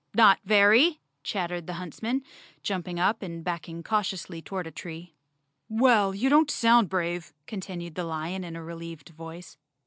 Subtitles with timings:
[0.15, 2.23] "Not very," chattered the huntsman,
[2.63, 5.13] jumping up and backing cautiously toward a tree.
[5.69, 9.59] "Well, you don't sound brave," continued the lion in a relieved voice.